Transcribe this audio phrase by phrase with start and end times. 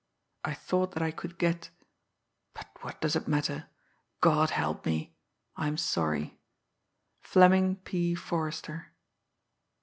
[0.43, 1.69] I thought that I could get
[2.55, 3.67] but what does that matter!
[4.19, 5.15] God help me!
[5.55, 6.39] I'm sorry.
[7.21, 8.15] FLEMING P.
[8.15, 8.93] FORRESTER.